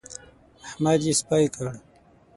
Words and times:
احمد 0.65 0.99
يې 1.07 1.13
سپي 1.19 1.45
کړ. 1.53 1.65